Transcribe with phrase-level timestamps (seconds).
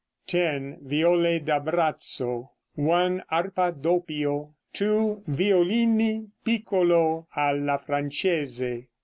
[0.25, 2.49] 10 Viole da brazzo.
[2.75, 4.49] 1 Arpa doppio.
[4.73, 8.87] 2 Violini piccolo alla Francese.